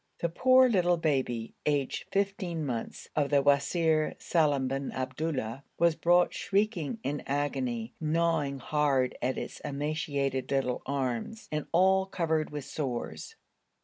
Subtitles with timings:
[0.17, 6.33] The poor little baby, aged fifteen months, of the Wazir Salim bin Abdullah was brought
[6.33, 13.35] shrieking in agony, gnawing hard at its emaciated little arms, and all covered with sores.